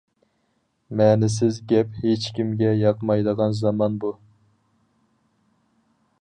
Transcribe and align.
مەنىسىز 1.01 1.59
گەپ 1.71 1.99
ھېچكىمگە 2.05 2.71
ياقمايدىغان 2.79 3.55
زامان 3.61 4.01
بۇ. 4.07 4.11